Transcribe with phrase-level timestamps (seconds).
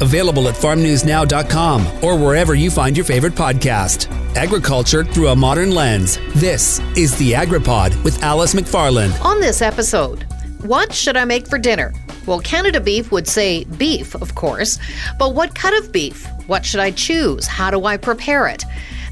[0.00, 4.10] Available at farmnewsnow.com or wherever you find your favorite podcast.
[4.36, 6.18] Agriculture through a modern lens.
[6.34, 9.18] This is the AgriPod with Alice McFarland.
[9.24, 10.24] On this episode,
[10.62, 11.94] what should I make for dinner?
[12.26, 14.78] Well, Canada Beef would say beef, of course,
[15.18, 16.26] but what cut of beef?
[16.48, 17.46] What should I choose?
[17.46, 18.64] How do I prepare it?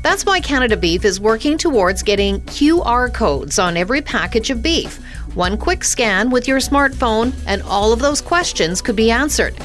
[0.02, 4.96] That's why Canada Beef is working towards getting QR codes on every package of beef.
[5.34, 9.56] One quick scan with your smartphone, and all of those questions could be answered.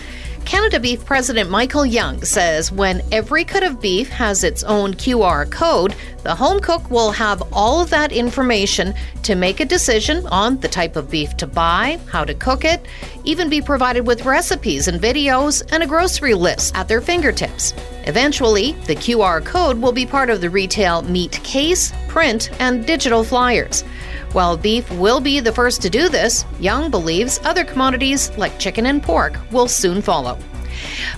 [0.46, 5.50] Canada Beef President Michael Young says when every cut of beef has its own QR
[5.50, 8.93] code, the home cook will have all of that information
[9.24, 12.86] to make a decision on the type of beef to buy, how to cook it,
[13.24, 17.74] even be provided with recipes and videos and a grocery list at their fingertips.
[18.06, 23.24] Eventually, the QR code will be part of the retail meat case, print, and digital
[23.24, 23.84] flyers.
[24.32, 28.86] While beef will be the first to do this, Young believes other commodities like chicken
[28.86, 30.38] and pork will soon follow.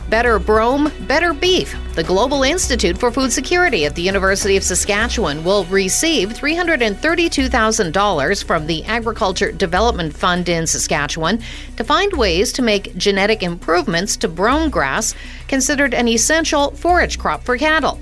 [0.10, 1.76] Better Brome, Better Beef.
[1.96, 8.66] The Global Institute for Food Security at the University of Saskatchewan will receive $332,000 from
[8.68, 11.42] the Agriculture Development Fund in Saskatchewan
[11.78, 15.16] to find ways to make genetic improvements to brome grass,
[15.48, 18.00] considered an essential forage crop for cattle.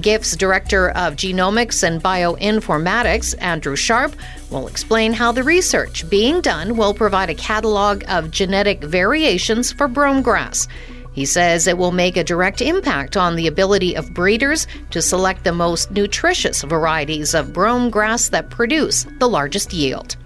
[0.00, 4.14] GIFS Director of Genomics and Bioinformatics, Andrew Sharpe,
[4.50, 9.88] will explain how the research being done will provide a catalog of genetic variations for
[9.88, 10.68] brome grass.
[11.12, 15.42] He says it will make a direct impact on the ability of breeders to select
[15.42, 20.16] the most nutritious varieties of brome grass that produce the largest yield.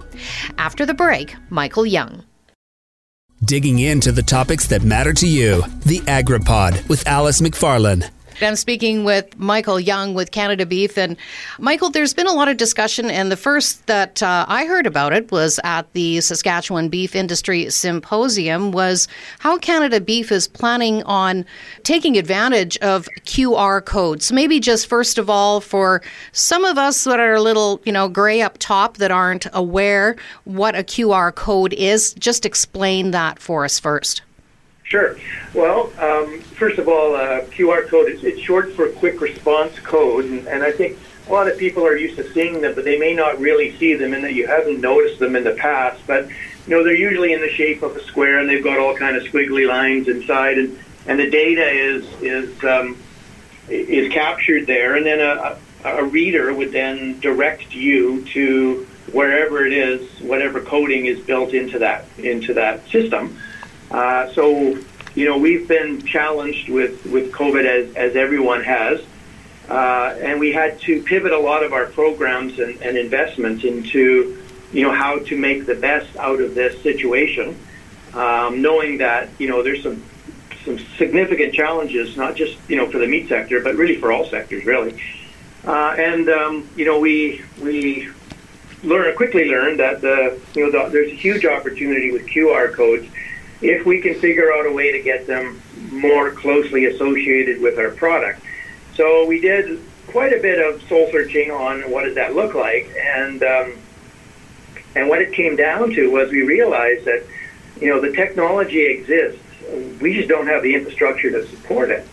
[0.58, 2.22] After the break, Michael Young.
[3.44, 8.10] Digging into the topics that matter to you, the AgriPod with Alice McFarland.
[8.44, 10.98] I'm speaking with Michael Young with Canada Beef.
[10.98, 11.16] And
[11.58, 15.12] Michael, there's been a lot of discussion, and the first that uh, I heard about
[15.12, 21.44] it was at the Saskatchewan Beef Industry Symposium, was how Canada Beef is planning on
[21.82, 24.30] taking advantage of QR codes.
[24.30, 28.08] Maybe just first of all, for some of us that are a little, you know,
[28.08, 33.64] gray up top that aren't aware what a QR code is, just explain that for
[33.64, 34.22] us first.
[34.84, 35.16] Sure.
[35.54, 40.24] Well, um, first of all, uh, QR code is it's short for quick response code,
[40.24, 40.98] and, and I think
[41.28, 43.94] a lot of people are used to seeing them, but they may not really see
[43.94, 46.00] them, and that you haven't noticed them in the past.
[46.06, 48.96] But you know, they're usually in the shape of a square, and they've got all
[48.96, 52.96] kind of squiggly lines inside, and and the data is is um,
[53.68, 59.72] is captured there, and then a, a reader would then direct you to wherever it
[59.72, 63.38] is, whatever coding is built into that into that system.
[63.90, 64.78] Uh, so,
[65.14, 69.00] you know, we've been challenged with, with COVID as, as everyone has.
[69.68, 74.42] Uh, and we had to pivot a lot of our programs and, and, investments into,
[74.72, 77.58] you know, how to make the best out of this situation,
[78.12, 80.02] um, knowing that, you know, there's some
[80.66, 84.26] some significant challenges, not just, you know, for the meat sector, but really for all
[84.28, 84.98] sectors, really.
[85.64, 88.08] Uh, and, um, you know, we, we
[88.82, 93.06] learn, quickly learned that, the, you know, the, there's a huge opportunity with QR codes
[93.64, 95.60] if we can figure out a way to get them
[95.90, 98.42] more closely associated with our product.
[98.94, 102.92] So we did quite a bit of soul searching on what does that look like,
[102.96, 103.72] and um,
[104.94, 107.24] and what it came down to was we realized that
[107.80, 109.40] you know the technology exists,
[110.00, 112.06] we just don't have the infrastructure to support it.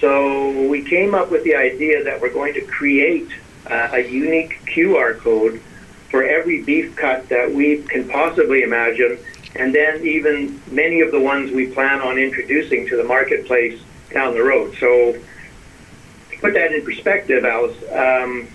[0.00, 3.28] So we came up with the idea that we're going to create
[3.66, 5.60] uh, a unique QR code
[6.08, 9.18] for every beef cut that we can possibly imagine
[9.54, 13.80] and then even many of the ones we plan on introducing to the marketplace
[14.12, 14.74] down the road.
[14.78, 18.48] So, to put that in perspective, Alice, um,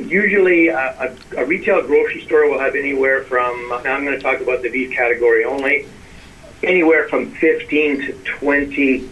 [0.00, 4.40] usually a, a, retail grocery store will have anywhere from, now I'm going to talk
[4.40, 5.86] about the beef category only,
[6.62, 9.10] anywhere from 15 to 20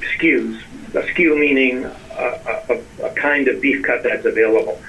[0.00, 0.62] SKUs.
[0.90, 1.92] A SKU meaning a,
[2.68, 4.80] a, a kind of beef cut that's available.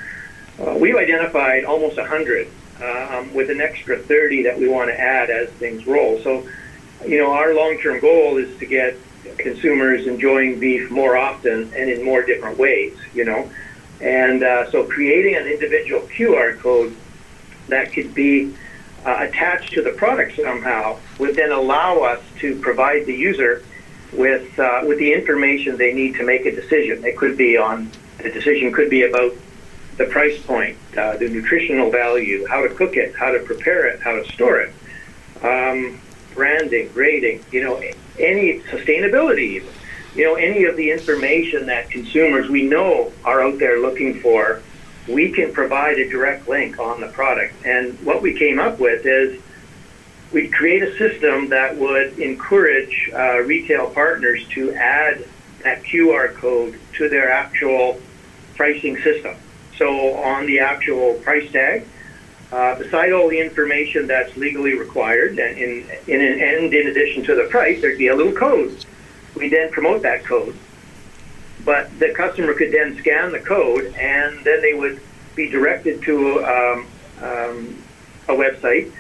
[0.60, 2.48] Uh, we've identified almost 100
[2.82, 6.20] um, with an extra 30 that we want to add as things roll.
[6.24, 6.48] So,
[7.06, 8.98] you know, our long-term goal is to get
[9.38, 13.50] consumers enjoying beef more often and in more different ways, you know.
[14.00, 16.96] And uh, so creating an individual QR code
[17.68, 18.56] that could be
[19.06, 23.64] uh, attached to the product somehow would then allow us to provide the user
[24.12, 27.04] with uh, with the information they need to make a decision.
[27.06, 29.36] It could be on the decision could be about
[29.98, 34.02] the price point, uh, the nutritional value, how to cook it, how to prepare it,
[34.02, 34.74] how to store it,
[35.44, 36.00] um,
[36.34, 37.82] branding, grading, you know,
[38.18, 39.64] any sustainability,
[40.16, 44.62] you know, any of the information that consumers we know are out there looking for,
[45.08, 47.54] we can provide a direct link on the product.
[47.66, 49.42] And what we came up with is
[50.32, 55.26] we'd create a system that would encourage uh, retail partners to add
[55.64, 58.00] that QR code to their actual
[58.56, 59.36] pricing system.
[59.82, 61.88] So on the actual price tag,
[62.52, 67.24] uh, beside all the information that's legally required, and in, in, an and in addition
[67.24, 68.86] to the price, there'd be a little code.
[69.36, 70.56] We then promote that code,
[71.66, 75.02] but the customer could then scan the code, and then they would
[75.34, 76.88] be directed to um,
[77.20, 77.84] um,
[78.28, 78.92] a website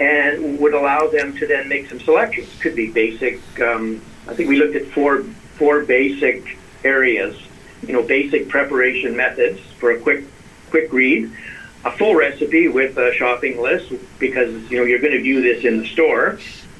[0.00, 2.50] and would allow them to then make some selections.
[2.60, 3.40] Could be basic.
[3.58, 5.22] Um, I think we looked at four
[5.56, 7.40] four basic areas.
[7.82, 10.24] You know, basic preparation methods for a quick
[10.70, 11.30] quick read,
[11.84, 15.64] a full recipe with a shopping list because you know you're going to view this
[15.64, 16.38] in the store.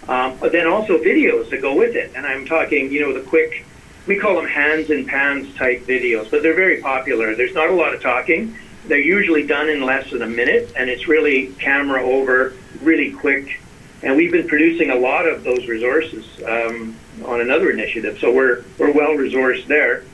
[0.08, 3.28] Um, but then also videos that go with it, and I'm talking you know the
[3.28, 3.66] quick.
[4.06, 7.34] We call them hands and pans type videos, but they're very popular.
[7.34, 8.56] There's not a lot of talking.
[8.86, 13.60] They're usually done in less than a minute, and it's really camera over really quick.
[14.02, 18.64] And we've been producing a lot of those resources um, on another initiative, so we're
[18.78, 20.04] we're well resourced there.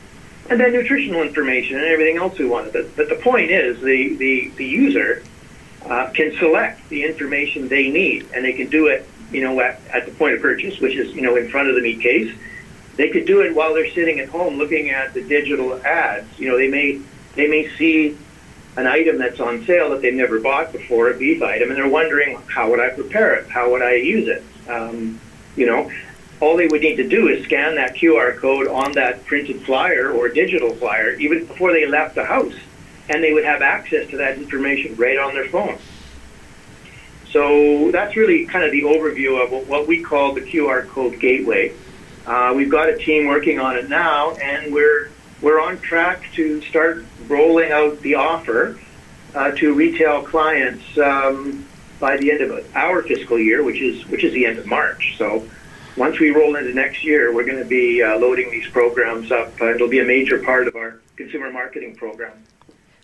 [0.48, 2.72] And then nutritional information and everything else we wanted.
[2.72, 5.24] But, but the point is, the the, the user
[5.84, 9.80] uh, can select the information they need, and they can do it, you know, at,
[9.92, 12.34] at the point of purchase, which is you know in front of the meat case.
[12.96, 16.38] They could do it while they're sitting at home looking at the digital ads.
[16.38, 17.00] You know, they may
[17.34, 18.16] they may see
[18.76, 21.88] an item that's on sale that they've never bought before, a beef item, and they're
[21.88, 23.48] wondering how would I prepare it?
[23.48, 24.44] How would I use it?
[24.68, 25.20] Um,
[25.56, 25.90] you know,
[26.40, 30.10] all they would need to do is scan that QR code on that printed flyer
[30.10, 32.54] or digital flyer even before they left the house,
[33.08, 35.78] and they would have access to that information right on their phone.
[37.30, 41.72] So that's really kind of the overview of what we call the QR code gateway.
[42.26, 45.10] Uh, we've got a team working on it now, and we're
[45.42, 48.78] we're on track to start rolling out the offer
[49.34, 51.66] uh, to retail clients um,
[52.00, 55.14] by the end of our fiscal year, which is which is the end of March.
[55.18, 55.46] So
[55.96, 59.60] once we roll into next year, we're going to be uh, loading these programs up.
[59.60, 62.32] Uh, it'll be a major part of our consumer marketing program.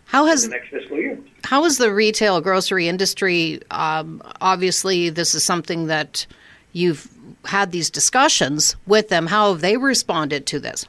[0.05, 1.19] How has the next fiscal year?
[1.45, 3.61] How is the retail grocery industry?
[3.71, 6.27] Um, obviously, this is something that
[6.73, 7.09] you've
[7.47, 9.27] had these discussions with them.
[9.27, 10.87] How have they responded to this?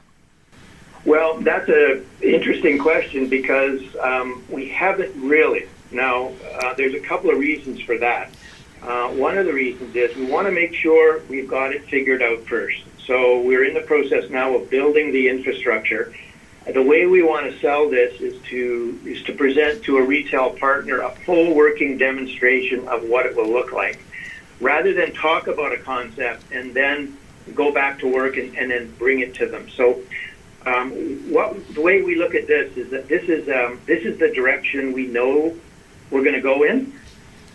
[1.06, 5.68] Well, that's an interesting question because um, we haven't really.
[5.90, 8.30] Now, uh, there's a couple of reasons for that.
[8.84, 12.22] Uh, one of the reasons is we want to make sure we've got it figured
[12.22, 12.82] out first.
[13.06, 16.14] So we're in the process now of building the infrastructure.
[16.70, 20.50] The way we want to sell this is to is to present to a retail
[20.50, 23.98] partner a full working demonstration of what it will look like,
[24.60, 27.16] rather than talk about a concept and then
[27.54, 29.68] go back to work and, and then bring it to them.
[29.70, 30.00] So
[30.64, 30.90] um,
[31.30, 34.30] what the way we look at this is that this is um, this is the
[34.30, 35.54] direction we know
[36.10, 36.98] we're going to go in.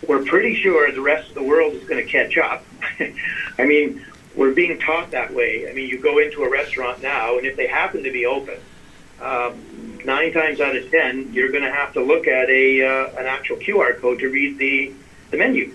[0.06, 2.64] We're pretty sure the rest of the world is going to catch up.
[3.58, 4.04] I mean,
[4.34, 5.68] we're being taught that way.
[5.68, 8.58] I mean, you go into a restaurant now, and if they happen to be open,
[9.20, 13.18] um, nine times out of ten, you're going to have to look at a uh,
[13.18, 14.92] an actual QR code to read the
[15.30, 15.74] the menu.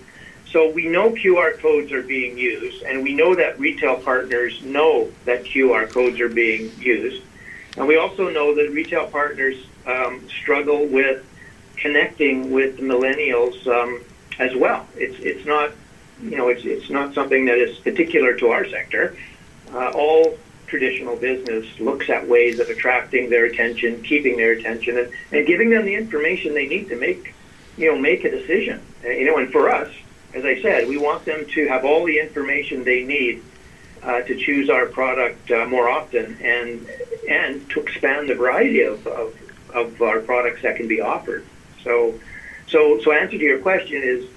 [0.50, 5.10] So we know QR codes are being used, and we know that retail partners know
[5.24, 7.22] that QR codes are being used.
[7.76, 9.56] And we also know that retail partners
[9.86, 11.24] um, struggle with
[11.76, 14.02] connecting with millennials um,
[14.38, 14.86] as well.
[14.96, 15.72] It's it's not
[16.22, 19.16] you know it's it's not something that is particular to our sector.
[19.72, 25.12] Uh, all traditional business looks at ways of attracting their attention, keeping their attention, and,
[25.32, 27.34] and giving them the information they need to make
[27.76, 28.80] you know make a decision.
[29.04, 29.92] Uh, you know, and for us,
[30.34, 33.42] as I said, we want them to have all the information they need
[34.02, 36.86] uh, to choose our product uh, more often and
[37.28, 39.34] and to expand the variety of, of,
[39.74, 41.44] of our products that can be offered.
[41.82, 42.20] So,
[42.68, 44.28] so, so answer to your question is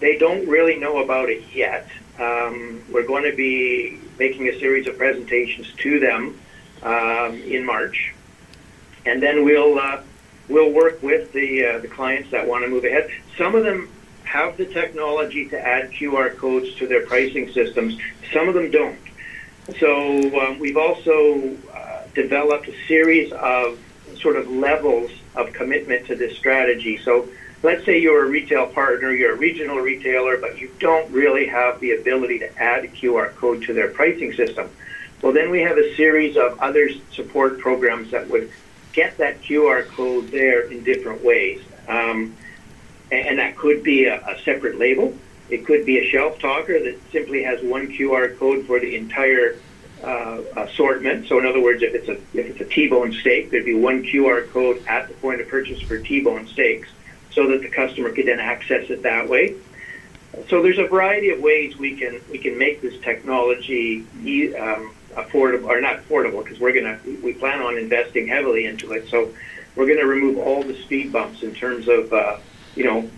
[0.00, 1.88] they don't really know about it yet.
[2.18, 6.38] Um, we're going to be making a series of presentations to them
[6.82, 8.14] um, in March,
[9.04, 10.00] and then we'll uh,
[10.48, 13.10] we'll work with the uh, the clients that want to move ahead.
[13.36, 13.90] Some of them
[14.24, 17.98] have the technology to add QR codes to their pricing systems.
[18.32, 18.98] Some of them don't.
[19.78, 23.78] So um, we've also uh, developed a series of
[24.20, 26.96] sort of levels of commitment to this strategy.
[26.98, 27.28] So
[27.66, 31.80] let's say you're a retail partner, you're a regional retailer, but you don't really have
[31.80, 34.70] the ability to add a QR code to their pricing system.
[35.20, 38.50] Well, then we have a series of other support programs that would
[38.92, 41.60] get that QR code there in different ways.
[41.88, 42.36] Um,
[43.12, 45.14] and that could be a, a separate label
[45.48, 49.56] it could be a shelf talker that simply has one QR code for the entire
[50.02, 51.28] uh, assortment.
[51.28, 54.02] So, in other words, if it's a if it's a T-bone steak, there'd be one
[54.02, 56.88] QR code at the point of purchase for T-bone steaks,
[57.36, 59.54] so that the customer could then access it that way.
[60.48, 64.00] so there's a variety of ways we can we can make this technology
[64.56, 69.08] um, affordable or not affordable because we're gonna we plan on investing heavily into it.
[69.08, 69.32] So
[69.76, 72.38] we're to remove all the speed bumps in terms of uh,
[72.74, 73.08] you know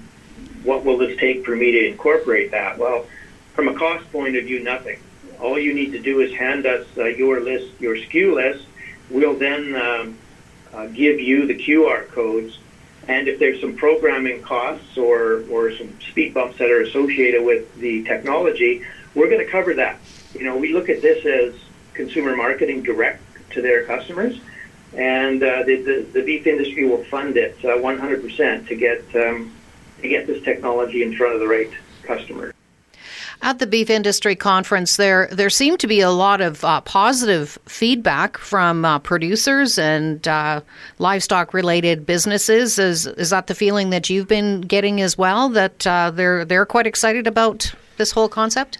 [0.65, 2.77] what will this take for me to incorporate that?
[2.77, 3.07] Well,
[3.55, 4.99] from a cost point of view, nothing.
[5.41, 8.67] All you need to do is hand us uh, your list, your SKU list.
[9.09, 10.19] We'll then um,
[10.75, 12.59] uh, give you the QR codes
[13.09, 17.75] and if there's some programming costs or, or some speed bumps that are associated with
[17.77, 18.85] the technology,
[19.15, 19.99] we're going to cover that.
[20.35, 21.55] You know, we look at this as
[21.95, 23.23] consumer marketing direct
[23.53, 24.39] to their customers,
[24.93, 29.53] and uh, the, the, the, beef industry will fund it uh, 100% to get um,
[30.03, 31.71] to get this technology in front of the right
[32.03, 32.53] customer.
[33.41, 37.57] At the beef industry conference, there there seemed to be a lot of uh, positive
[37.67, 40.61] feedback from uh, producers and uh,
[40.99, 42.81] livestock related businesses.
[42.81, 45.49] Is is that the feeling that you've been getting as well?
[45.51, 48.79] That uh, they're they're quite excited about this whole concept.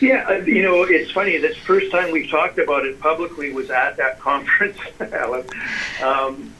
[0.00, 1.36] Yeah, uh, you know, it's funny.
[1.36, 5.44] This first time we've talked about it publicly was at that conference, Alan.
[6.02, 6.52] Um,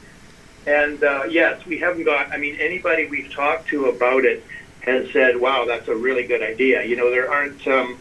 [0.67, 2.31] and uh, yes, we haven't got.
[2.31, 4.43] I mean, anybody we've talked to about it
[4.85, 7.97] has said, "Wow, that's a really good idea." You know, there aren't um,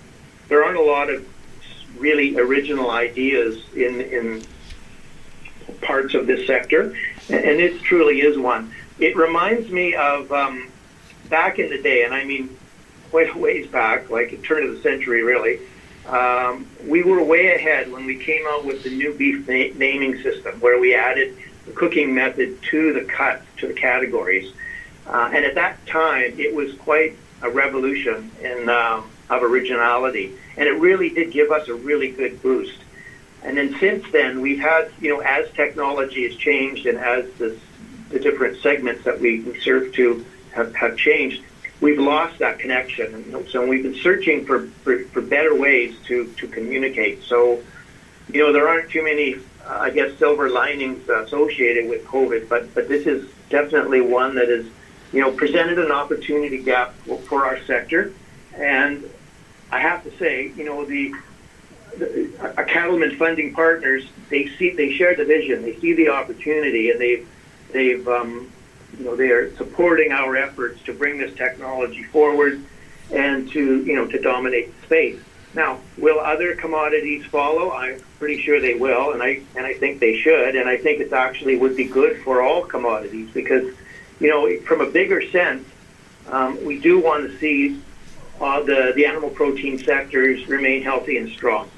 [0.48, 1.26] there aren't a lot of
[1.98, 4.46] really original ideas in in
[5.80, 6.96] parts of this sector,
[7.28, 8.72] and it truly is one.
[8.98, 10.70] It reminds me of um,
[11.28, 12.56] back in the day, and I mean
[13.10, 15.60] quite a ways back, like a turn of the century, really.
[16.06, 20.20] Um, we were way ahead when we came out with the new beef na- naming
[20.22, 24.52] system, where we added the cooking method to the cut to the categories.
[25.06, 30.68] Uh, and at that time, it was quite a revolution in um, of originality, and
[30.68, 32.78] it really did give us a really good boost.
[33.42, 37.58] And then since then, we've had, you know, as technology has changed and as this,
[38.08, 41.42] the different segments that we, serve to have, have changed,
[41.80, 43.14] we've lost that connection.
[43.14, 47.23] And so we've been searching for, for, for better ways to, to communicate.
[47.25, 47.62] So,
[48.32, 52.75] you know, there aren't too many, uh, I guess, silver linings associated with COVID, but,
[52.75, 54.66] but this is definitely one that is
[55.14, 56.92] you know, presented an opportunity gap
[57.28, 58.12] for our sector.
[58.56, 59.09] And
[59.71, 61.14] I have to say, you know, the,
[61.97, 66.90] the our cattlemen funding partners, they see, they share the vision, they see the opportunity,
[66.90, 67.28] and they've,
[67.73, 68.50] they've, um,
[68.99, 72.61] you know, they are supporting our efforts to bring this technology forward
[73.12, 75.21] and to, you know, to dominate the space.
[75.54, 77.71] Now, will other commodities follow?
[77.71, 81.00] I'm pretty sure they will, and I and I think they should, and I think
[81.00, 83.73] it actually would be good for all commodities because
[84.25, 85.69] you know, from a bigger sense,
[86.28, 87.78] um, we do want to see
[88.40, 91.69] uh, the, the animal protein sectors remain healthy and strong.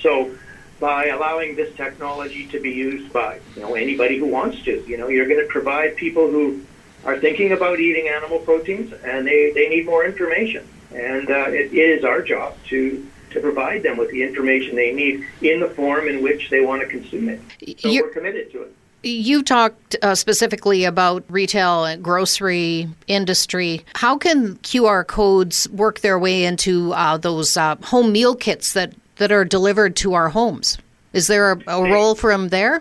[0.00, 0.36] So
[0.80, 4.96] by allowing this technology to be used by you know anybody who wants to, you
[4.98, 6.66] know, you're going to provide people who
[7.04, 10.66] are thinking about eating animal proteins and they, they need more information.
[10.90, 14.92] And uh, it, it is our job to to provide them with the information they
[14.92, 17.40] need in the form in which they want to consume it.
[17.78, 18.74] So you're, we're committed to it.
[19.04, 23.84] You talked uh, specifically about retail and grocery industry.
[23.94, 28.92] How can QR codes work their way into uh, those uh, home meal kits that,
[29.16, 30.78] that are delivered to our homes?
[31.12, 32.80] Is there a, a role for them there?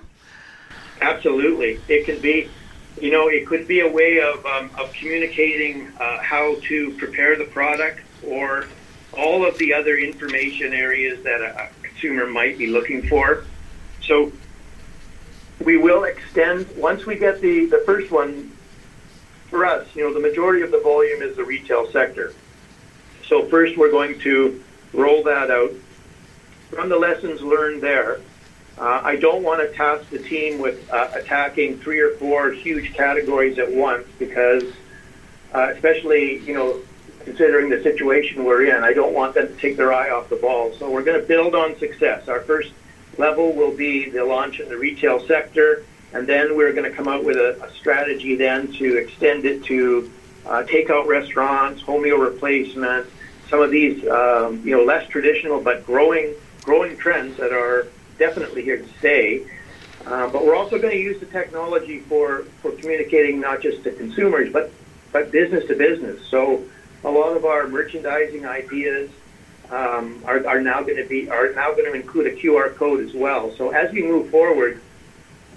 [1.01, 1.79] Absolutely.
[1.87, 2.47] It can be,
[3.01, 7.35] you know, it could be a way of, um, of communicating uh, how to prepare
[7.35, 8.67] the product or
[9.17, 13.43] all of the other information areas that a, a consumer might be looking for.
[14.03, 14.31] So
[15.63, 18.51] we will extend once we get the the first one.
[19.49, 22.33] For us, you know, the majority of the volume is the retail sector.
[23.27, 24.63] So first, we're going to
[24.93, 25.71] roll that out.
[26.69, 28.21] From the lessons learned there,
[28.77, 32.93] uh, I don't want to task the team with uh, attacking three or four huge
[32.93, 34.63] categories at once because,
[35.53, 36.79] uh, especially, you know,
[37.25, 40.37] considering the situation we're in, I don't want them to take their eye off the
[40.37, 40.73] ball.
[40.79, 42.27] So we're going to build on success.
[42.27, 42.71] Our first
[43.17, 47.07] level will be the launch in the retail sector, and then we're going to come
[47.07, 50.11] out with a, a strategy then to extend it to
[50.45, 53.07] uh, takeout restaurants, home meal replacement,
[53.49, 57.87] some of these um, you know less traditional but growing growing trends that are
[58.17, 59.45] definitely here to stay.
[60.05, 63.91] Uh, but we're also going to use the technology for, for communicating not just to
[63.91, 64.71] consumers but
[65.11, 66.25] but business to business.
[66.27, 66.63] So
[67.03, 69.09] a lot of our merchandising ideas
[69.71, 72.99] um, are, are now going to be are now going to include a QR code
[73.05, 73.51] as well.
[73.55, 74.81] So as we move forward,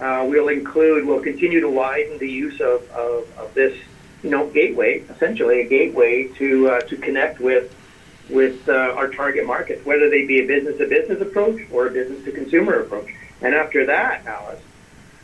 [0.00, 3.76] uh, we'll include we'll continue to widen the use of, of, of this
[4.22, 7.74] you know gateway, essentially a gateway to uh, to connect with
[8.30, 11.90] with uh, our target market, whether they be a business to business approach or a
[11.90, 13.08] business to consumer approach.
[13.42, 14.62] And after that, Alice,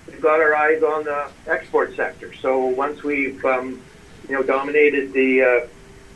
[0.06, 2.34] we've got our eyes on the export sector.
[2.34, 3.80] So once we've um,
[4.28, 5.66] you know dominated the uh,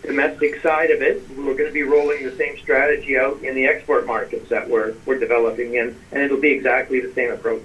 [0.06, 3.66] domestic side of it, we're going to be rolling the same strategy out in the
[3.66, 7.64] export markets that we're, we're developing in, and it'll be exactly the same approach.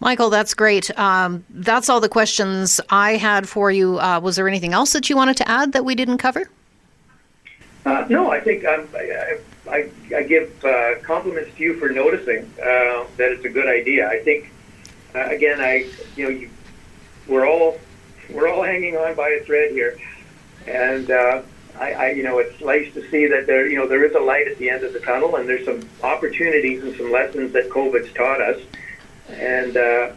[0.00, 0.96] Michael, that's great.
[0.98, 4.00] Um, that's all the questions I had for you.
[4.00, 6.50] Uh, was there anything else that you wanted to add that we didn't cover?
[7.84, 12.44] Uh, no, I think um, I, I, I, give uh, compliments to you for noticing
[12.60, 14.08] uh, that it's a good idea.
[14.08, 14.52] I think,
[15.14, 16.50] uh, again, I you know you,
[17.26, 17.78] we're all
[18.30, 19.98] we're all hanging on by a thread here,
[20.66, 21.42] and uh,
[21.78, 24.20] I, I, you know, it's nice to see that there, you know, there is a
[24.20, 27.68] light at the end of the tunnel, and there's some opportunities and some lessons that
[27.70, 28.60] COVID's taught us,
[29.30, 30.12] and uh,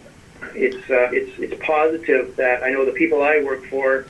[0.54, 4.06] it's uh, it's it's positive that I know the people I work for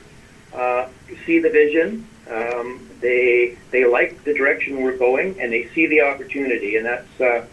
[0.54, 0.88] uh,
[1.24, 2.06] see the vision.
[2.30, 7.20] Um, they they like the direction we're going, and they see the opportunity, and that's
[7.20, 7.46] uh,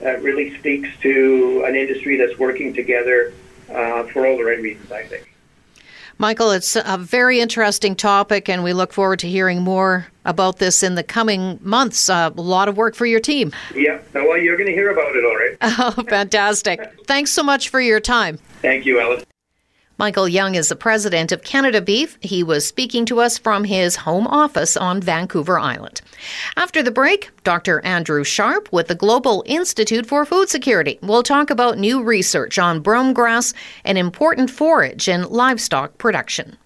[0.00, 3.32] that really speaks to an industry that's working together
[3.70, 4.92] uh, for all the right reasons.
[4.92, 5.31] I think.
[6.22, 10.84] Michael, it's a very interesting topic, and we look forward to hearing more about this
[10.84, 12.08] in the coming months.
[12.08, 13.50] Uh, a lot of work for your team.
[13.74, 15.56] Yeah, well, you're going to hear about it, all right.
[15.98, 16.80] Oh, fantastic.
[17.08, 18.38] Thanks so much for your time.
[18.60, 19.24] Thank you, Alice.
[20.02, 22.18] Michael Young is the president of Canada Beef.
[22.20, 26.00] He was speaking to us from his home office on Vancouver Island.
[26.56, 27.80] After the break, Dr.
[27.84, 32.80] Andrew Sharpe with the Global Institute for Food Security will talk about new research on
[32.80, 33.54] brome grass,
[33.84, 36.56] an important forage in livestock production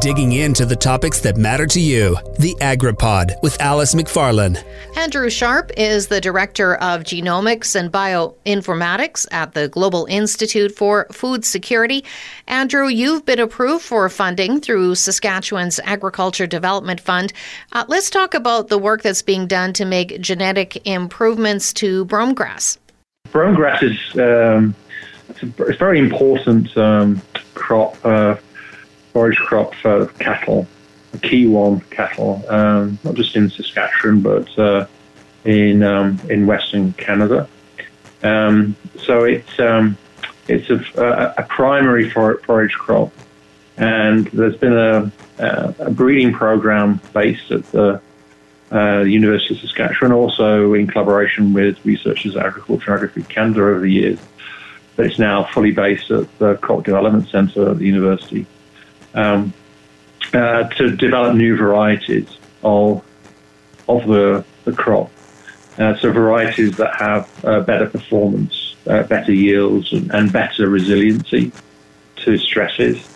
[0.00, 2.16] digging into the topics that matter to you.
[2.38, 4.62] The AgriPod with Alice McFarlane.
[4.96, 11.44] Andrew Sharpe is the Director of Genomics and Bioinformatics at the Global Institute for Food
[11.44, 12.04] Security.
[12.46, 17.32] Andrew, you've been approved for funding through Saskatchewan's Agriculture Development Fund.
[17.72, 22.34] Uh, let's talk about the work that's being done to make genetic improvements to brome
[22.34, 22.78] grass.
[23.30, 24.74] Brome grass is um,
[25.28, 27.20] it's a, it's a very important um,
[27.54, 28.36] crop uh,
[29.14, 30.66] forage crop for cattle,
[31.14, 34.86] a key one cattle, um, not just in Saskatchewan but uh,
[35.44, 37.48] in um, in Western Canada.
[38.22, 39.96] Um, so it's um,
[40.48, 43.12] it's a, a, primary forage crop,
[43.76, 48.00] and there's been a, a breeding program based at the
[48.72, 53.80] uh, University of Saskatchewan, also in collaboration with researchers at Agriculture and Agri-Food Canada over
[53.80, 54.18] the years.
[54.96, 58.46] But it's now fully based at the Crop Development Centre at the university
[59.14, 59.52] um,
[60.32, 62.28] uh, to develop new varieties
[62.62, 63.04] of
[63.88, 65.10] of the, the crop.
[65.78, 71.52] Uh, so varieties that have uh, better performance, uh, better yields, and, and, better resiliency
[72.16, 73.06] to stresses.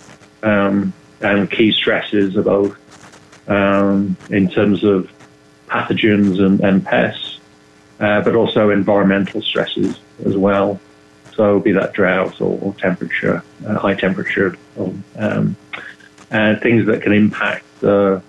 [0.42, 5.10] Um, and key stresses are both um, in terms of
[5.68, 7.38] pathogens and, and pests,
[8.00, 10.80] uh, but also environmental stresses as well.
[11.34, 15.56] So be that drought or, temperature, uh, high temperature, or, um,
[16.30, 18.20] and things that can impact uh,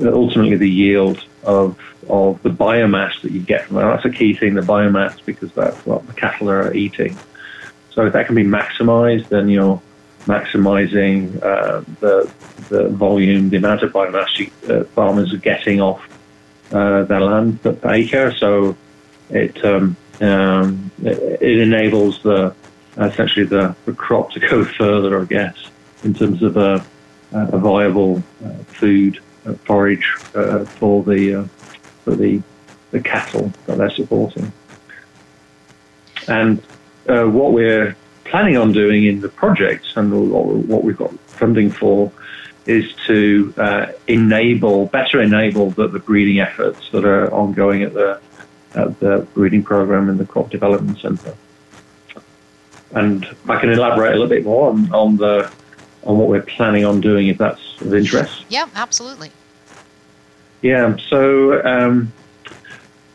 [0.00, 3.82] ultimately the yield of of the biomass that you get from that.
[3.82, 7.16] That's a key thing, the biomass, because that's what the cattle are eating.
[7.90, 9.80] So if that can be maximized, then you're
[10.26, 12.30] maximizing uh, the
[12.68, 16.06] the volume, the amount of biomass you, uh, farmers are getting off
[16.72, 18.32] uh, their land per acre.
[18.32, 18.76] So
[19.30, 22.54] it um, um, it, it, enables the
[22.96, 25.56] essentially the, the crop to go further, I guess,
[26.04, 26.80] in terms of uh,
[27.32, 30.06] a viable uh, food uh, forage
[30.78, 31.48] for the
[32.04, 32.42] for the
[32.90, 34.52] the cattle that they're supporting.
[36.26, 36.62] And
[37.06, 40.30] what we're planning on doing in the project and
[40.68, 42.12] what we've got funding for
[42.66, 48.20] is to uh, enable, better enable the, the, breeding efforts that are ongoing at the,
[48.74, 51.34] at the breeding program in the Crop Development Centre.
[52.90, 55.50] And I can elaborate a little bit more on, on the
[56.08, 58.46] on what we're planning on doing, if that's of interest.
[58.48, 59.30] Yeah, absolutely.
[60.62, 62.12] Yeah, so um,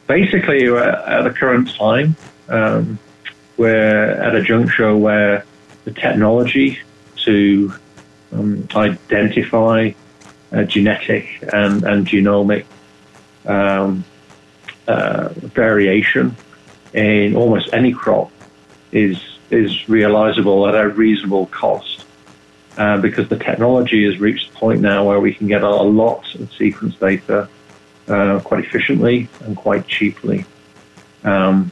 [0.08, 2.16] basically, at the current time,
[2.48, 3.00] um,
[3.58, 5.44] we're at a juncture where
[5.86, 6.80] the technology
[7.26, 7.74] to
[8.32, 9.92] um, identify
[10.52, 12.66] uh, genetic and, and genomic
[13.46, 14.06] um,
[14.88, 16.36] uh, variation
[16.94, 18.32] in almost any crop
[18.92, 19.18] is
[19.50, 22.03] is realizable at a reasonable cost
[22.78, 26.34] uh, because the technology has reached the point now where we can get a, lot
[26.36, 27.48] of sequence data
[28.08, 30.46] uh, quite efficiently and quite cheaply.
[31.24, 31.72] Um,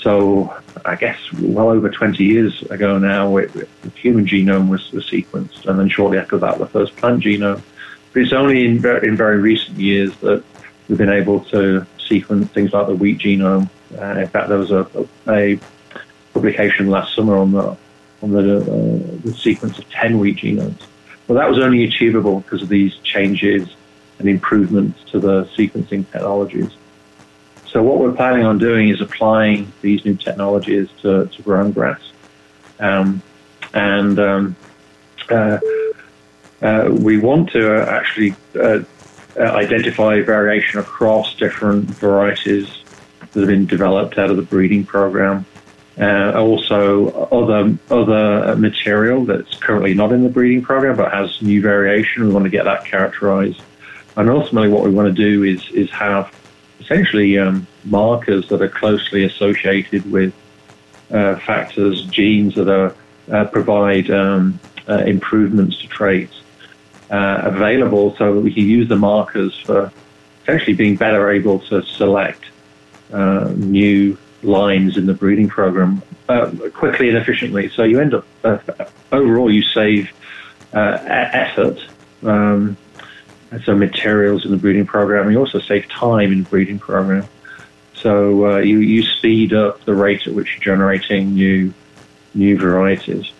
[0.00, 5.06] so I guess well over 20 years ago now, it, the human genome was, was,
[5.06, 7.62] sequenced, and then shortly after that, the first plant genome.
[8.12, 10.44] But it's only in very, in very recent years that
[10.88, 13.70] we've been able to sequence things like the wheat genome.
[13.98, 14.86] Uh, in fact, there was a,
[15.26, 15.60] a, a
[16.34, 17.76] publication last summer on the
[18.24, 20.80] on the, uh, the sequence of 10 wheat genomes.
[21.28, 23.68] Well, that was only achievable because of these changes
[24.18, 26.70] and improvements to the sequencing technologies.
[27.66, 32.00] So what we're planning on doing is applying these new technologies to, to grass.
[32.78, 33.22] Um,
[33.72, 34.56] and um,
[35.28, 35.58] uh,
[36.62, 38.80] uh, we want to actually uh,
[39.36, 42.68] uh, identify variation across different varieties
[43.32, 45.44] that have been developed out of the breeding program.
[45.98, 51.62] Uh, also, other other material that's currently not in the breeding program but has new
[51.62, 52.26] variation.
[52.26, 53.62] We want to get that characterized,
[54.16, 56.34] and ultimately, what we want to do is is have
[56.80, 60.34] essentially um, markers that are closely associated with
[61.12, 62.94] uh, factors, genes that are
[63.30, 66.42] uh, provide um, uh, improvements to traits
[67.10, 69.92] uh, available, so that we can use the markers for
[70.42, 72.46] essentially being better able to select
[73.12, 77.68] uh, new lines in the breeding program uh, quickly and efficiently.
[77.70, 78.26] So you end up
[79.12, 80.10] overall you save
[80.72, 81.78] effort.
[82.22, 82.76] Um,
[83.64, 85.30] so materials in the breeding program.
[85.30, 87.26] You also save time in the breeding program.
[87.94, 91.72] So uh, you, you speed up the rate at which you're generating new
[92.34, 93.30] new varieties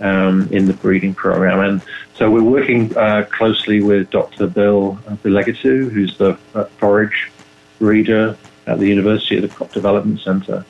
[0.00, 1.60] um, in the breeding program.
[1.60, 1.82] And
[2.14, 4.46] so we're working uh, closely with Dr.
[4.46, 7.30] Bill Biligetu, who's the uh, forage
[7.78, 10.64] breeder at the University of the Crop Development Center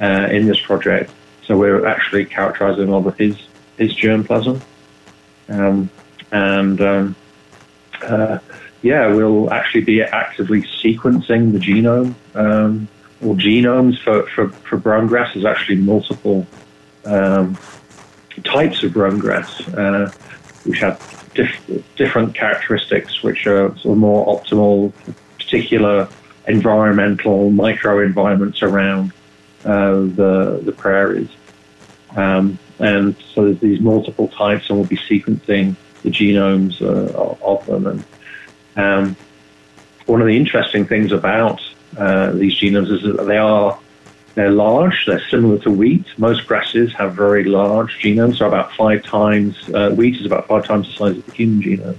[0.00, 1.10] uh, in this project.
[1.46, 3.36] So we're actually characterizing all of his,
[3.76, 4.60] his germplasm.
[5.48, 5.90] Um,
[6.32, 7.16] and um,
[8.02, 8.38] uh,
[8.82, 12.88] yeah, we'll actually be actively sequencing the genome um,
[13.22, 15.34] or genomes for, for, for brome grass.
[15.34, 16.46] There's actually multiple
[17.04, 17.58] um,
[18.44, 20.12] types of brome grass, uh,
[20.64, 21.00] which have
[21.96, 24.92] different characteristics, which are sort of more optimal
[25.38, 26.08] particular
[26.46, 29.12] environmental microenvironments around
[29.64, 31.30] uh, the, the prairies.
[32.16, 37.66] Um, and so there's these multiple types, and we'll be sequencing the genomes uh, of
[37.66, 37.86] them.
[37.86, 38.04] And
[38.76, 39.16] um,
[40.06, 41.60] one of the interesting things about
[41.96, 43.78] uh, these genomes is that they are
[44.34, 45.06] they're large.
[45.06, 46.06] They're similar to wheat.
[46.18, 49.56] Most grasses have very large genomes, so about five times.
[49.72, 51.98] Uh, wheat is about five times the size of the human genome.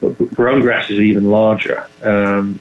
[0.00, 2.54] But brome grass is even larger um,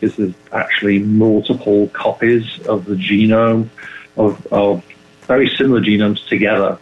[0.00, 3.68] because there's actually multiple copies of the genome
[4.16, 4.84] of, of
[5.22, 6.78] very similar genomes together.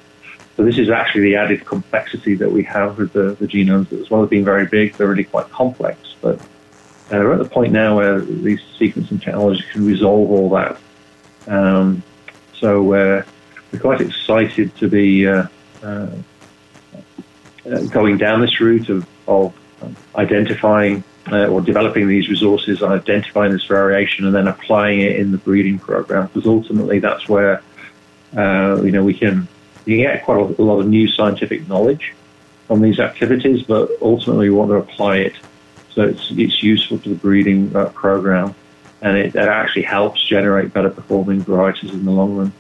[0.57, 3.93] So this is actually the added complexity that we have with the, the genomes.
[3.93, 6.17] As well as being very big, they're really quite complex.
[6.21, 6.45] But uh,
[7.21, 10.79] we're at the point now where these sequencing technologies can resolve all that.
[11.47, 12.03] Um,
[12.55, 13.23] so uh,
[13.71, 15.47] we're quite excited to be uh,
[15.83, 16.09] uh,
[17.71, 19.55] uh going down this route of, of
[20.17, 25.39] identifying uh, or developing these resources, identifying this variation, and then applying it in the
[25.39, 26.27] breeding program.
[26.27, 27.63] Because ultimately, that's where
[28.35, 29.49] you know we can
[29.85, 32.15] you get quite a lot of new scientific knowledge
[32.67, 35.35] from these activities, but ultimately we want to apply it
[35.99, 38.55] so it's, it's useful to the breeding uh, program
[39.03, 42.53] and it, it, actually helps generate better performing varieties in the long run.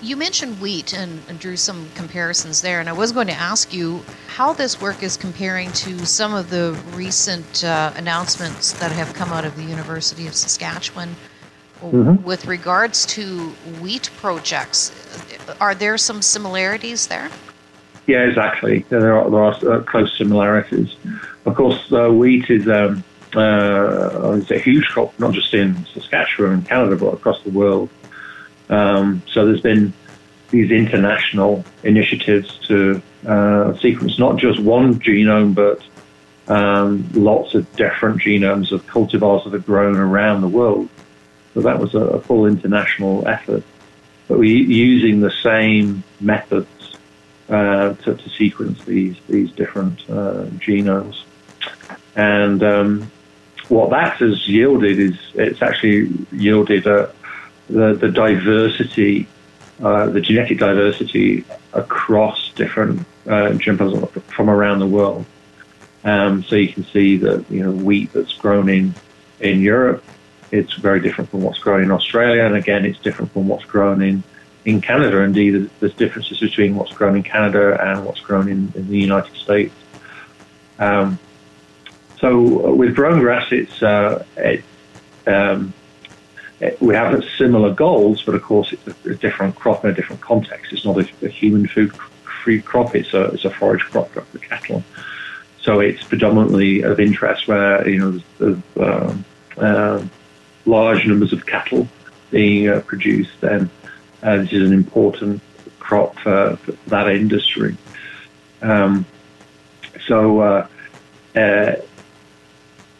[0.00, 3.72] You mentioned wheat and, and, drew some comparisons there, and I was going to ask
[3.74, 9.12] you how this work is comparing to some of the recent uh, announcements that have
[9.14, 11.16] come out of the University of Saskatchewan
[11.80, 12.22] mm-hmm.
[12.24, 13.48] with regards to
[13.80, 14.92] wheat projects.
[15.60, 17.30] Are there some similarities there?
[18.06, 18.84] Yeah, exactly.
[18.88, 20.96] There are, there are uh, close similarities.
[21.46, 23.02] Of course, uh, wheat is um,
[23.36, 27.88] uh, it's a huge crop, not just in Saskatchewan and Canada, but across the world.
[28.68, 29.92] Um, so there's been
[30.50, 35.82] these international initiatives to uh, sequence not just one genome, but
[36.48, 40.88] um, lots of different genomes of cultivars that are grown around the world.
[41.54, 43.62] So that was a, a full international effort.
[44.28, 46.96] But we're using the same methods
[47.48, 51.22] uh, to, to, sequence these these different uh, genomes.
[52.16, 53.12] And um,
[53.68, 57.08] what that has yielded is it's actually yielded uh,
[57.68, 59.26] the, the diversity,
[59.82, 65.24] uh, the genetic diversity across different uh, from around the world.
[66.04, 68.94] Um, so you can see that you know wheat that's grown in
[69.40, 70.04] in Europe
[70.54, 74.00] it's very different from what's grown in Australia, and again, it's different from what's grown
[74.00, 74.22] in,
[74.64, 75.18] in Canada.
[75.18, 79.34] Indeed, there's differences between what's grown in Canada and what's grown in, in the United
[79.34, 79.74] States.
[80.78, 81.18] Um,
[82.18, 84.62] so with brome grass, it's uh, it,
[85.26, 85.74] um,
[86.80, 90.72] we have similar goals, but of course, it's a, different crop in a different context.
[90.72, 91.94] It's not a, a human food
[92.42, 94.82] free crop; it's a it's a forage crop for cattle.
[95.60, 99.24] So it's predominantly of interest where you know there's, there's um,
[99.56, 100.04] uh,
[100.66, 101.88] large numbers of cattle
[102.30, 103.70] being uh, produced, then
[104.22, 105.40] uh, this is an important
[105.78, 107.76] crop for, for that industry.
[108.62, 109.06] Um,
[110.06, 110.66] so uh,
[111.36, 111.76] uh,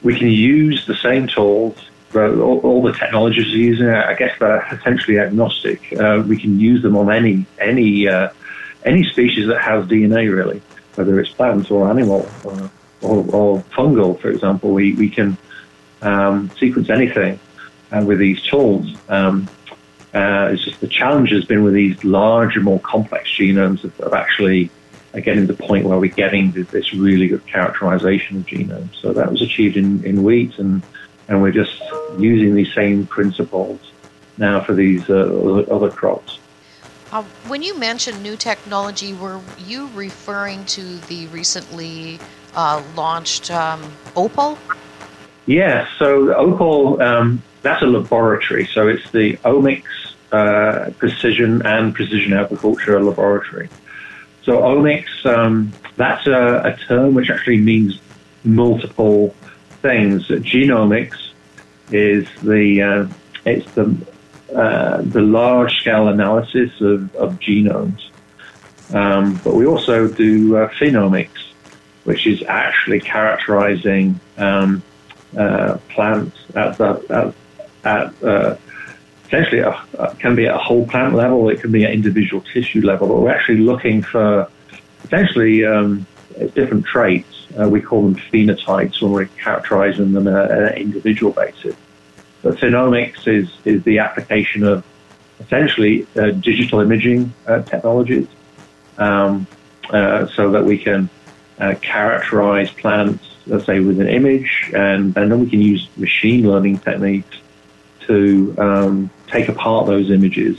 [0.03, 1.77] we can use the same tools.
[2.15, 5.93] All, all, the technologies we're using, it, I guess, they're essentially agnostic.
[5.93, 8.29] Uh, we can use them on any any uh,
[8.85, 10.63] any species that has DNA, really,
[10.95, 12.71] whether it's plants or animal or,
[13.03, 14.73] or, or fungal, for example.
[14.73, 15.37] We we can
[16.03, 17.41] um, sequence anything
[17.91, 18.95] uh, with these tools.
[19.09, 19.49] Um,
[20.15, 24.13] uh, it's just the challenge has been with these larger, more complex genomes of, of
[24.13, 24.71] actually
[25.13, 28.95] uh, getting to the point where we're getting this really good characterization of genomes.
[29.01, 30.83] So that was achieved in, in wheat, and,
[31.29, 31.81] and we're just
[32.19, 33.81] using these same principles
[34.39, 36.39] now for these uh, other crops.
[37.13, 42.19] Uh, when you mentioned new technology, were you referring to the recently
[42.57, 43.81] uh, launched um,
[44.17, 44.59] OPAL?
[45.47, 48.67] Yeah, so OPAL, um, that's a laboratory.
[48.67, 53.69] So it's the Omics uh, Precision and Precision Agriculture Laboratory.
[54.43, 58.01] So omics, um, that's a, a, term which actually means
[58.43, 59.35] multiple
[59.85, 60.27] things.
[60.29, 61.21] Genomics
[61.93, 63.07] is the uh,
[63.45, 63.95] it's the
[64.55, 68.01] uh, the large scale analysis of, of genomes,
[68.95, 71.43] um, but we also do uh, phenomics,
[72.05, 74.83] which is actually characterizing um,
[75.37, 77.35] uh, plants at the
[77.85, 78.57] at, at uh,
[79.27, 82.81] essentially a, can be at a whole plant level, it can be at individual tissue
[82.81, 84.49] level, but we're actually looking for
[85.03, 86.07] potentially um,
[86.55, 87.34] different traits.
[87.59, 91.77] Uh, we call them phenotypes when we're characterizing them on an individual basis.
[92.43, 94.85] But phenomics is, is the application of
[95.41, 98.29] essentially uh, digital imaging uh, technologies
[98.99, 99.47] um,
[99.91, 101.09] uh, so that we can
[101.59, 106.49] uh, characterize plants, let's say, with an image, and, and then we can use machine
[106.49, 107.37] learning techniques
[108.01, 110.59] to um, take apart those images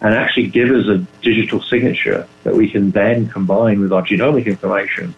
[0.00, 4.46] and actually give us a digital signature that we can then combine with our genomic
[4.46, 5.14] information.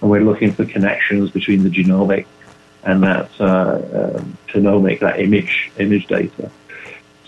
[0.00, 2.26] And we're looking for connections between the genomic
[2.84, 6.50] and that uh, um, phenomic, that image image data.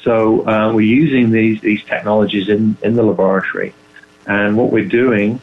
[0.02, 3.74] So uh, we're using these these technologies in, in the laboratory,
[4.26, 5.40] and what we're doing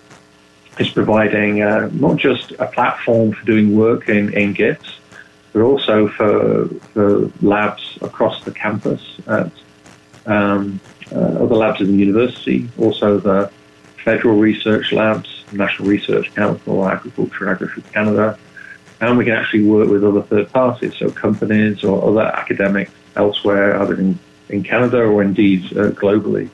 [0.79, 4.99] is providing uh, not just a platform for doing work in, in GIFS,
[5.53, 9.51] but also for, for labs across the campus at
[10.25, 10.79] um,
[11.11, 13.51] uh, other labs in the university, also the
[14.03, 18.39] federal research labs, National Research Council, Agriculture, Agriculture Canada,
[18.99, 23.79] and we can actually work with other third parties, so companies or other academics elsewhere,
[23.81, 24.17] either in,
[24.49, 26.49] in Canada or indeed uh, globally.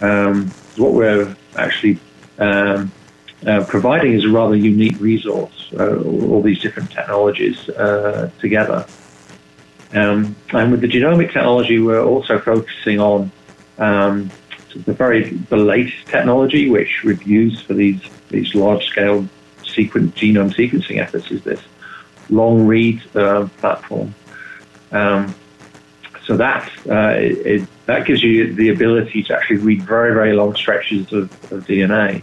[0.00, 1.98] Um, what we're actually
[2.38, 2.92] um,
[3.46, 8.86] uh, providing is a rather unique resource, uh, all these different technologies uh, together.
[9.92, 13.30] Um, and with the genomic technology, we're also focusing on
[13.78, 14.30] um,
[14.84, 19.28] the very the latest technology, which we've used for these these large scale
[19.64, 21.60] sequence genome sequencing efforts, is this
[22.30, 24.14] long read uh, platform.
[24.92, 25.34] Um,
[26.24, 30.54] so that uh, it, that gives you the ability to actually read very very long
[30.56, 32.22] stretches of, of DNA.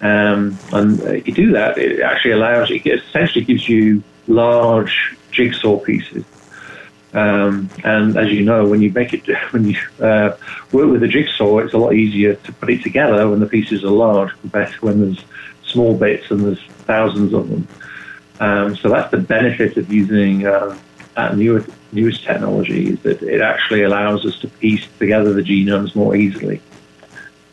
[0.00, 5.78] Um, and uh, you do that, it actually allows it essentially gives you large jigsaw
[5.78, 6.24] pieces
[7.14, 10.36] um, and as you know, when you make it, when you uh,
[10.72, 13.84] work with a jigsaw, it's a lot easier to put it together when the pieces
[13.84, 15.24] are large compared to when there's
[15.64, 17.68] small bits and there's thousands of them.
[18.40, 20.76] Um, so that's the benefit of using uh,
[21.14, 25.94] that newer, newest technology is that it actually allows us to piece together the genomes
[25.94, 26.60] more easily.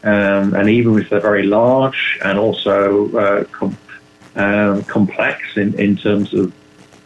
[0.04, 3.78] Um, and even with the very large and also uh, com-
[4.36, 6.54] um, complex in, in terms of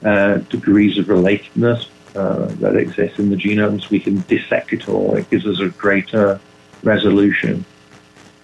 [0.05, 5.15] uh, degrees of relatedness, uh, that exists in the genomes, we can dissect it all.
[5.15, 6.39] It gives us a greater
[6.83, 7.65] resolution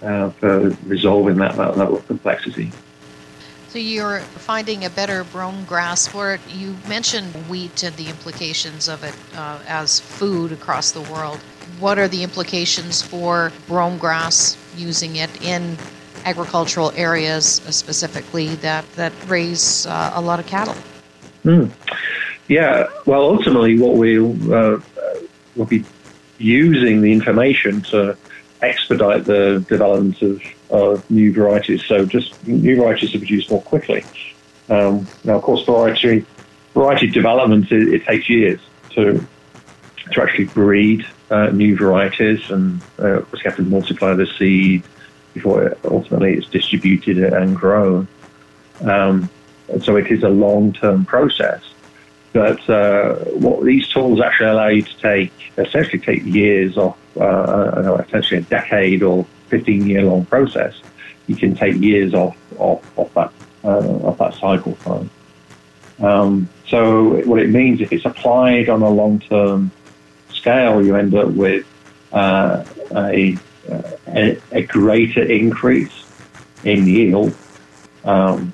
[0.02, 2.72] uh, for resolving that, that level of complexity.
[3.70, 6.42] So you're finding a better brome grass for it.
[6.50, 11.38] You mentioned wheat and the implications of it uh, as food across the world.
[11.80, 15.78] What are the implications for brome grass using it in
[16.26, 20.76] agricultural areas specifically that, that raise uh, a lot of cattle?
[21.46, 21.70] Mm.
[22.50, 24.80] Yeah, well, ultimately, what we'll, uh,
[25.56, 25.86] will be
[26.40, 28.18] using the information to
[28.64, 31.86] expedite the development of, of new varieties.
[31.86, 34.04] So, just new varieties to produce more quickly.
[34.68, 36.26] Um, now, of course, variety
[36.74, 38.60] variety development it, it, takes years
[38.92, 39.24] to
[40.12, 44.82] to actually breed uh, new varieties, and uh, you have to multiply the seed
[45.36, 48.08] before it, ultimately it's distributed and grown.
[48.82, 49.30] Um,
[49.72, 51.62] and so, it is a long term process.
[52.32, 58.04] But uh, what these tools actually allow you to take, essentially take years off, uh,
[58.06, 60.80] essentially a decade or 15 year long process,
[61.28, 63.32] you can take years off off, off that
[63.64, 65.10] uh, off that cycle time.
[66.00, 69.72] Um, so what it means if it's applied on a long term
[70.32, 71.66] scale, you end up with
[72.14, 72.64] uh,
[72.96, 73.38] a,
[74.08, 76.06] a, a greater increase
[76.64, 77.36] in yield
[78.04, 78.54] um,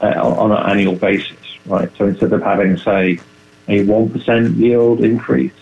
[0.00, 1.90] uh, on an annual basis, right?
[1.96, 3.20] So instead of having, say,
[3.68, 5.52] a 1% yield increase,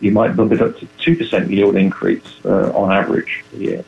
[0.00, 3.84] you might bump it up to 2% yield increase uh, on average a year,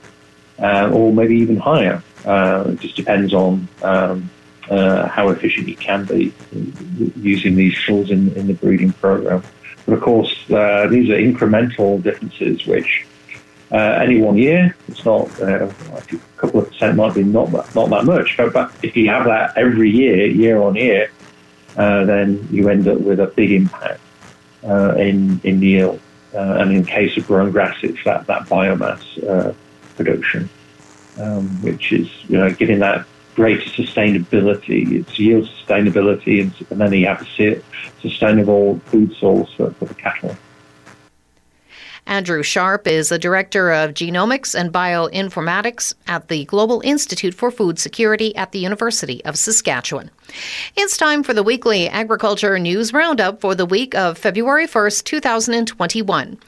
[0.59, 2.03] uh, or maybe even higher.
[2.25, 4.31] Uh, it just depends on um,
[4.71, 6.33] uh, how efficient you can be
[7.17, 9.43] using these tools in, in the breeding program.
[9.87, 13.07] But of course, uh, these are incremental differences which
[13.73, 16.03] uh, any one year, it's not uh, a
[16.37, 18.37] couple of percent might be not that, not that much.
[18.37, 21.11] But, but if you have that every year, year on year,
[21.77, 24.01] uh, then you end up with a big impact
[24.65, 26.01] uh, in in yield.
[26.35, 29.53] Uh, and in case of brome grass, it's that that biomass uh,
[29.97, 30.49] production,
[31.21, 34.93] um, which is you know giving that greater sustainability.
[34.93, 37.63] It's yield sustainability, and, and then you have a
[38.01, 40.37] sustainable food source for, for the cattle.
[42.07, 47.79] Andrew Sharpe is the Director of Genomics and Bioinformatics at the Global Institute for Food
[47.79, 50.11] Security at the University of Saskatchewan.
[50.77, 56.39] It's time for the weekly agriculture news roundup for the week of February 1st, 2021.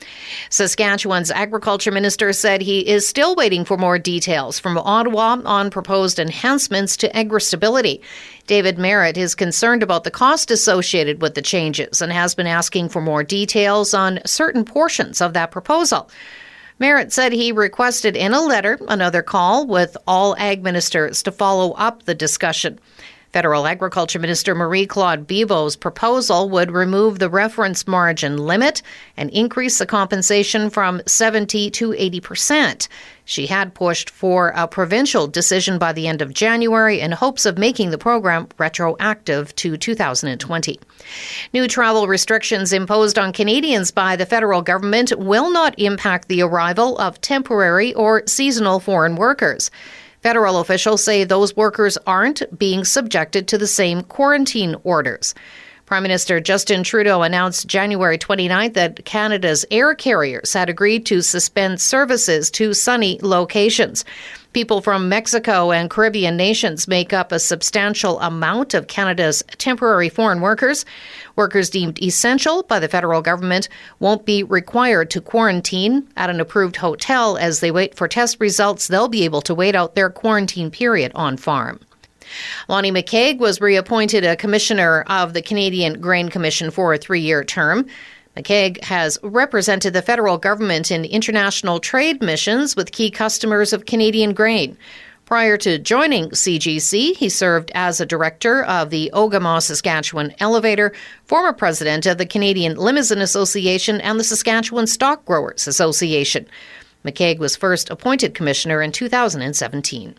[0.51, 6.19] Saskatchewan's agriculture minister said he is still waiting for more details from Ottawa on proposed
[6.19, 8.01] enhancements to agri-stability.
[8.47, 12.89] David Marit is concerned about the cost associated with the changes and has been asking
[12.89, 16.11] for more details on certain portions of that proposal.
[16.79, 21.73] Marit said he requested in a letter another call with all ag ministers to follow
[21.73, 22.81] up the discussion.
[23.35, 28.81] Federal Agriculture Minister Marie Claude Bibeau's proposal would remove the reference margin limit
[29.17, 32.89] and increase the compensation from 70 to 80 percent.
[33.25, 37.59] She had pushed for a provincial decision by the end of January in hopes of
[37.59, 40.79] making the program retroactive to 2020.
[41.53, 46.97] New travel restrictions imposed on Canadians by the federal government will not impact the arrival
[46.99, 49.73] of temporary or seasonal foreign workers.
[50.25, 55.35] Federal officials say those workers aren't being subjected to the same quarantine orders.
[55.85, 61.79] Prime Minister Justin Trudeau announced January 29th that Canada's air carriers had agreed to suspend
[61.79, 64.07] services to sunny locations.
[64.55, 70.41] People from Mexico and Caribbean nations make up a substantial amount of Canada's temporary foreign
[70.41, 70.85] workers.
[71.35, 76.77] Workers deemed essential by the federal government won't be required to quarantine at an approved
[76.77, 78.87] hotel as they wait for test results.
[78.87, 81.81] They'll be able to wait out their quarantine period on farm.
[82.69, 87.43] Lonnie McKeag was reappointed a commissioner of the Canadian Grain Commission for a three year
[87.43, 87.87] term.
[88.37, 94.35] McKeag has represented the federal government in international trade missions with key customers of Canadian
[94.35, 94.77] grain.
[95.25, 100.93] Prior to joining CGC, he served as a director of the Ogema, Saskatchewan Elevator,
[101.25, 106.47] former president of the Canadian Limousin Association and the Saskatchewan Stock Growers Association.
[107.05, 110.15] McKeag was first appointed commissioner in 2017.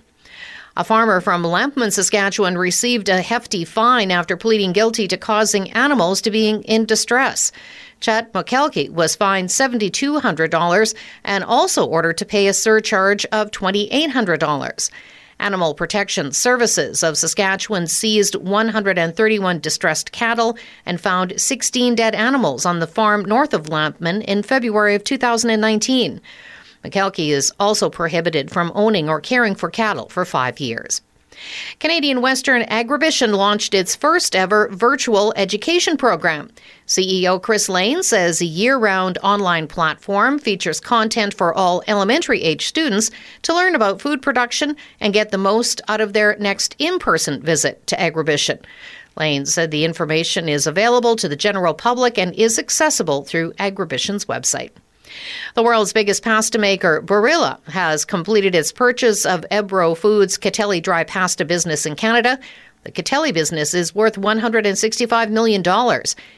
[0.77, 6.19] A farmer from Lampman, Saskatchewan received a hefty fine after pleading guilty to causing animals
[6.21, 7.51] to being in distress.
[7.99, 14.91] Chet McKelkey was fined $7,200 and also ordered to pay a surcharge of $2,800.
[15.39, 22.79] Animal Protection Services of Saskatchewan seized 131 distressed cattle and found 16 dead animals on
[22.79, 26.21] the farm north of Lampman in February of 2019.
[26.85, 31.01] McKelkey is also prohibited from owning or caring for cattle for five years.
[31.79, 36.49] Canadian Western Agribition launched its first ever virtual education program.
[36.87, 42.67] CEO Chris Lane says a year round online platform features content for all elementary age
[42.67, 46.99] students to learn about food production and get the most out of their next in
[46.99, 48.63] person visit to Agribition.
[49.17, 54.25] Lane said the information is available to the general public and is accessible through Agribition's
[54.25, 54.71] website.
[55.53, 61.03] The world's biggest pasta maker, Barilla, has completed its purchase of Ebro Foods' Catelli dry
[61.03, 62.39] pasta business in Canada.
[62.83, 65.63] The Catelli business is worth $165 million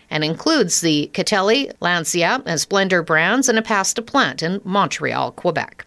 [0.10, 5.87] and includes the Catelli, Lancia, and Splendor brands and a pasta plant in Montreal, Quebec.